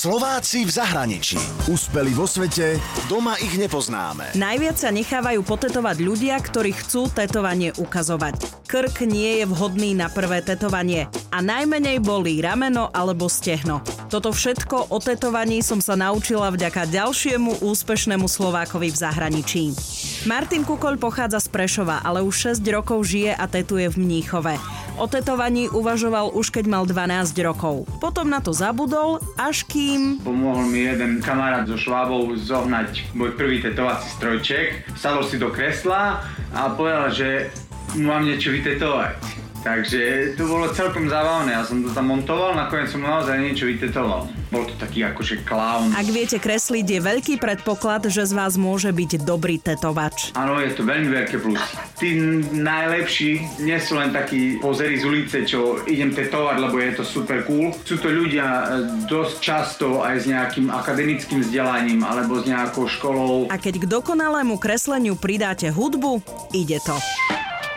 Slováci 0.00 0.64
v 0.64 0.72
zahraničí. 0.72 1.36
Úspeli 1.68 2.16
vo 2.16 2.24
svete, 2.24 2.80
doma 3.04 3.36
ich 3.36 3.52
nepoznáme. 3.60 4.32
Najviac 4.32 4.80
sa 4.80 4.88
nechávajú 4.88 5.44
potetovať 5.44 6.00
ľudia, 6.00 6.40
ktorí 6.40 6.72
chcú 6.72 7.12
tetovanie 7.12 7.76
ukazovať. 7.76 8.64
Krk 8.64 9.04
nie 9.04 9.44
je 9.44 9.44
vhodný 9.44 9.92
na 9.92 10.08
prvé 10.08 10.40
tetovanie 10.40 11.04
a 11.28 11.44
najmenej 11.44 12.00
bolí 12.00 12.40
rameno 12.40 12.88
alebo 12.96 13.28
stehno. 13.28 13.84
Toto 14.08 14.32
všetko 14.32 14.88
o 14.88 14.96
tetovaní 15.04 15.60
som 15.60 15.84
sa 15.84 16.00
naučila 16.00 16.48
vďaka 16.48 16.88
ďalšiemu 16.88 17.60
úspešnému 17.60 18.24
Slovákovi 18.24 18.88
v 18.88 18.96
zahraničí. 18.96 19.76
Martin 20.24 20.64
Kukoľ 20.64 20.96
pochádza 20.96 21.44
z 21.44 21.52
Prešova, 21.52 22.00
ale 22.00 22.24
už 22.24 22.56
6 22.56 22.64
rokov 22.72 23.04
žije 23.04 23.36
a 23.36 23.44
tetuje 23.44 23.92
v 23.92 24.00
Mníchove. 24.00 24.79
O 25.00 25.08
tetovaní 25.08 25.64
uvažoval 25.72 26.36
už 26.36 26.52
keď 26.52 26.64
mal 26.68 26.84
12 26.84 27.32
rokov. 27.40 27.88
Potom 28.04 28.28
na 28.28 28.44
to 28.44 28.52
zabudol, 28.52 29.16
až 29.40 29.64
kým... 29.64 30.20
Pomohol 30.20 30.68
mi 30.68 30.84
jeden 30.84 31.24
kamarát 31.24 31.64
so 31.64 31.80
švábou 31.80 32.36
zohnať 32.36 33.08
môj 33.16 33.32
prvý 33.32 33.64
tetovací 33.64 34.12
strojček. 34.20 34.92
Sadol 35.00 35.24
si 35.24 35.40
do 35.40 35.48
kresla 35.48 36.20
a 36.52 36.68
povedal, 36.76 37.16
že 37.16 37.48
mám 37.96 38.28
niečo 38.28 38.52
vytetovať. 38.52 39.39
Takže 39.60 40.34
to 40.40 40.48
bolo 40.48 40.72
celkom 40.72 41.04
zábavné, 41.12 41.52
ja 41.52 41.62
som 41.68 41.84
to 41.84 41.92
tam 41.92 42.08
montoval, 42.08 42.56
nakoniec 42.56 42.88
som 42.88 43.04
naozaj 43.04 43.36
niečo 43.36 43.68
vytetoval. 43.68 44.24
Bol 44.48 44.64
to 44.66 44.74
taký 44.80 45.04
akože 45.04 45.44
clown. 45.44 45.92
Ak 45.94 46.08
viete 46.08 46.40
kresliť, 46.40 46.86
je 46.88 47.00
veľký 47.04 47.34
predpoklad, 47.36 48.08
že 48.08 48.24
z 48.24 48.32
vás 48.32 48.56
môže 48.56 48.88
byť 48.90 49.22
dobrý 49.22 49.60
tetovač. 49.60 50.32
Áno, 50.34 50.58
je 50.58 50.72
to 50.72 50.82
veľmi 50.82 51.12
veľké 51.12 51.36
plus. 51.44 51.60
Tí 52.00 52.16
najlepší 52.56 53.62
nie 53.62 53.78
sú 53.78 54.00
len 54.00 54.10
takí 54.10 54.58
pozery 54.58 54.96
z 54.96 55.04
ulice, 55.04 55.36
čo 55.44 55.84
idem 55.84 56.10
tetovať, 56.10 56.56
lebo 56.56 56.80
je 56.80 56.92
to 56.96 57.04
super 57.04 57.44
cool. 57.44 57.70
Sú 57.84 58.00
to 58.00 58.08
ľudia 58.10 58.48
e, 58.48 58.66
dosť 59.06 59.36
často 59.38 59.86
aj 60.00 60.14
s 60.18 60.26
nejakým 60.26 60.72
akademickým 60.72 61.44
vzdelaním 61.44 62.02
alebo 62.02 62.40
s 62.40 62.48
nejakou 62.48 62.88
školou. 62.88 63.46
A 63.52 63.60
keď 63.60 63.84
k 63.84 63.90
dokonalému 63.92 64.56
kresleniu 64.56 65.14
pridáte 65.20 65.68
hudbu, 65.68 66.24
ide 66.56 66.80
to. 66.82 66.96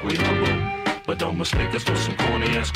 We 0.03 0.19
but 1.05 1.19
don't 1.19 1.37
mistake 1.37 1.73
us 1.75 1.83
for 1.83 1.95
some 1.95 2.15
corny 2.15 2.47
ass 2.57 2.71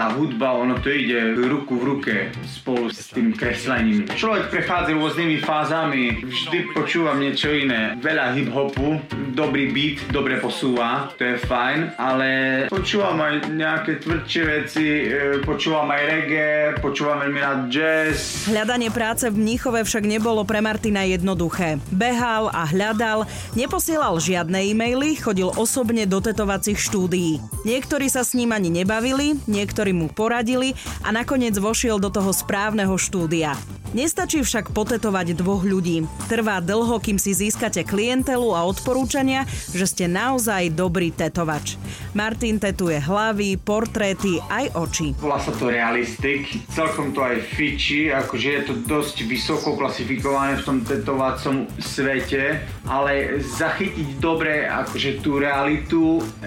tá 0.00 0.16
hudba, 0.16 0.56
ono 0.56 0.80
to 0.80 0.88
ide 0.88 1.36
ruku 1.36 1.76
v 1.76 1.84
ruke 1.84 2.14
spolu 2.48 2.88
s 2.88 3.12
tým 3.12 3.36
kreslením. 3.36 4.08
Človek 4.08 4.48
prechádza 4.48 4.96
rôznymi 4.96 5.44
fázami, 5.44 6.24
vždy 6.24 6.72
počúvam 6.72 7.20
niečo 7.20 7.52
iné. 7.52 8.00
Veľa 8.00 8.32
hip-hopu, 8.32 8.96
dobrý 9.36 9.68
beat, 9.68 10.00
dobre 10.08 10.40
posúva, 10.40 11.12
to 11.20 11.28
je 11.28 11.36
fajn, 11.44 12.00
ale 12.00 12.28
počúvam 12.72 13.20
aj 13.20 13.52
nejaké 13.52 14.00
tvrdšie 14.00 14.42
veci, 14.48 14.86
e, 15.04 15.44
počúvam 15.44 15.92
aj 15.92 16.02
reggae, 16.08 16.80
počúvam 16.80 17.20
veľmi 17.20 17.40
rád 17.44 17.60
jazz. 17.68 18.48
Hľadanie 18.48 18.88
práce 18.88 19.28
v 19.28 19.36
Mníchove 19.36 19.84
však 19.84 20.08
nebolo 20.08 20.48
pre 20.48 20.64
Martina 20.64 21.04
jednoduché. 21.04 21.76
Behal 21.92 22.48
a 22.48 22.64
hľadal, 22.64 23.28
neposielal 23.52 24.16
žiadne 24.16 24.64
e-maily, 24.64 25.20
chodil 25.20 25.52
osobne 25.60 26.08
do 26.08 26.24
tetovacích 26.24 26.80
štúdií. 26.80 27.36
Niektorí 27.68 28.08
sa 28.08 28.24
s 28.24 28.32
ním 28.32 28.56
ani 28.56 28.72
nebavili, 28.72 29.36
niektorí 29.44 29.89
ktorí 29.90 30.06
mu 30.06 30.06
poradili 30.06 30.70
a 31.02 31.10
nakoniec 31.10 31.58
vošiel 31.58 31.98
do 31.98 32.14
toho 32.14 32.30
správneho 32.30 32.94
štúdia. 32.94 33.58
Nestačí 33.90 34.46
však 34.46 34.70
potetovať 34.70 35.34
dvoch 35.34 35.66
ľudí. 35.66 36.06
Trvá 36.30 36.62
dlho, 36.62 37.02
kým 37.02 37.18
si 37.18 37.34
získate 37.34 37.82
klientelu 37.82 38.54
a 38.54 38.62
odporúčania, 38.62 39.42
že 39.74 39.82
ste 39.82 40.04
naozaj 40.06 40.70
dobrý 40.78 41.10
tetovač. 41.10 41.74
Martin 42.14 42.62
tetuje 42.62 43.02
hlavy, 43.02 43.58
portréty 43.58 44.38
aj 44.46 44.78
oči. 44.78 45.18
Volá 45.18 45.42
sa 45.42 45.50
to 45.50 45.74
realistik, 45.74 46.46
celkom 46.70 47.10
to 47.10 47.18
aj 47.18 47.42
fiči, 47.58 48.14
akože 48.14 48.48
je 48.54 48.62
to 48.70 48.74
dosť 48.86 49.26
vysoko 49.26 49.74
klasifikované 49.74 50.62
v 50.62 50.66
tom 50.70 50.78
tetovacom 50.86 51.66
svete, 51.82 52.62
ale 52.86 53.42
zachytiť 53.42 54.22
dobre 54.22 54.70
akože 54.70 55.18
tú 55.18 55.42
realitu 55.42 56.22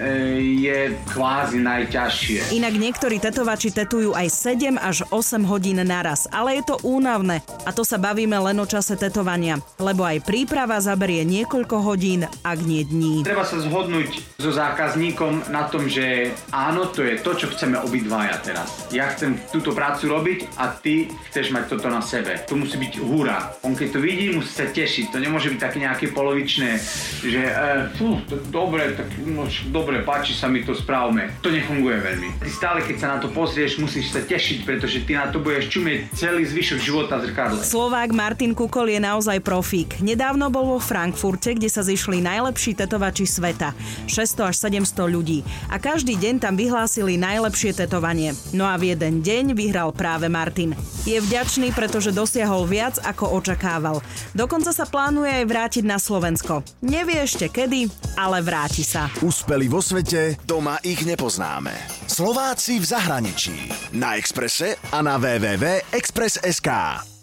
je 0.64 0.96
kvázi 1.12 1.60
najťažšie. 1.60 2.56
Inak 2.56 2.72
niektorí 2.72 3.20
tetovači 3.20 3.68
tetujú 3.68 4.16
aj 4.16 4.32
7 4.32 4.80
až 4.80 5.04
8 5.12 5.44
hodín 5.44 5.84
naraz, 5.84 6.24
ale 6.32 6.56
je 6.56 6.72
to 6.72 6.80
únavné 6.80 7.33
a 7.40 7.70
to 7.70 7.86
sa 7.86 7.96
bavíme 7.96 8.36
len 8.36 8.58
o 8.58 8.66
čase 8.66 8.98
tetovania, 8.98 9.62
lebo 9.78 10.02
aj 10.02 10.26
príprava 10.26 10.82
zaberie 10.82 11.22
niekoľko 11.22 11.76
hodín, 11.80 12.26
ak 12.42 12.58
nie 12.66 12.82
dní. 12.84 13.22
Treba 13.22 13.46
sa 13.46 13.62
zhodnúť 13.62 14.20
so 14.36 14.50
zákazníkom 14.50 15.48
na 15.48 15.70
tom, 15.70 15.86
že 15.86 16.34
áno, 16.50 16.90
to 16.90 17.06
je 17.06 17.20
to, 17.22 17.32
čo 17.38 17.46
chceme 17.54 17.78
obidvaja 17.80 18.36
teraz. 18.42 18.90
Ja 18.90 19.08
chcem 19.14 19.38
túto 19.50 19.72
prácu 19.72 20.10
robiť 20.10 20.58
a 20.58 20.74
ty 20.74 21.08
chceš 21.30 21.54
mať 21.54 21.72
toto 21.72 21.88
na 21.88 22.02
sebe. 22.02 22.42
To 22.50 22.58
musí 22.58 22.76
byť 22.76 22.92
húra. 23.00 23.56
On 23.62 23.72
keď 23.72 23.88
to 23.96 24.00
vidí, 24.00 24.34
musí 24.34 24.52
sa 24.52 24.66
tešiť. 24.68 25.14
To 25.14 25.18
nemôže 25.22 25.50
byť 25.50 25.60
také 25.60 25.78
nejaké 25.82 26.10
polovičné, 26.10 26.78
že 27.22 27.42
e, 27.42 27.52
fú, 27.96 28.20
to, 28.28 28.38
dobre, 28.50 28.94
tak 28.94 29.08
no, 29.22 29.46
dobre, 29.70 30.02
páči 30.04 30.36
sa 30.36 30.46
mi 30.50 30.62
to, 30.62 30.76
správme. 30.76 31.30
To 31.40 31.48
nefunguje 31.48 31.96
veľmi. 32.00 32.28
Ty 32.42 32.50
stále, 32.50 32.78
keď 32.84 32.96
sa 33.00 33.08
na 33.16 33.18
to 33.22 33.32
pozrieš, 33.32 33.80
musíš 33.80 34.12
sa 34.12 34.20
tešiť, 34.20 34.66
pretože 34.66 35.02
ty 35.04 35.16
na 35.16 35.28
to 35.32 35.40
budeš 35.40 35.72
čumieť 35.72 36.12
celý 36.12 36.44
zvyšok 36.44 36.80
života 36.80 37.20
zrkadle. 37.24 37.60
Slovák 37.64 38.10
Martin 38.12 38.52
Kukol 38.52 38.92
je 38.92 39.00
naozaj 39.00 39.40
profík. 39.40 39.98
Nedávno 40.04 40.52
bol 40.52 40.76
vo 40.76 40.78
Frankfurte, 40.78 41.56
kde 41.56 41.72
sa 41.72 41.80
zišli 41.80 42.20
najlepší 42.20 42.76
tetovači 42.76 43.24
sveta. 43.24 43.72
600 44.06 44.50
až 44.52 44.56
700 44.68 45.08
ľudí. 45.08 45.40
A 45.72 45.80
každý 45.80 46.14
deň 46.20 46.44
tam 46.44 46.54
vyhlásili 46.54 47.16
najlepšie 47.16 47.72
tetovanie. 47.74 48.36
No 48.52 48.68
a 48.68 48.76
v 48.76 48.92
jeden 48.92 49.24
deň 49.24 49.56
vyhral 49.56 49.90
práve 49.96 50.28
Martin. 50.28 50.76
Je 51.04 51.20
vďačný, 51.20 51.72
pretože 51.76 52.12
dosiahol 52.12 52.64
viac, 52.64 52.96
ako 53.04 53.36
očakával. 53.36 54.00
Dokonca 54.32 54.72
sa 54.72 54.88
plánuje 54.88 55.44
aj 55.44 55.44
vrátiť 55.44 55.84
na 55.84 56.00
Slovensko. 56.00 56.64
Nevie 56.80 57.20
ešte 57.20 57.52
kedy, 57.52 57.88
ale 58.16 58.40
vráti 58.40 58.84
sa. 58.84 59.12
Úspeli 59.20 59.68
vo 59.68 59.84
svete, 59.84 60.40
doma 60.48 60.80
ich 60.80 61.04
nepoznáme. 61.04 61.76
Slováci 62.08 62.80
v 62.80 62.86
zahraničí. 62.88 63.56
Na 63.96 64.16
Exprese 64.16 64.80
a 64.92 65.04
na 65.04 65.20
www.express.sk. 65.20 67.13